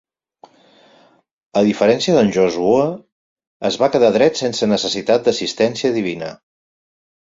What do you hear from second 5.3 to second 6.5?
d'assistència divina.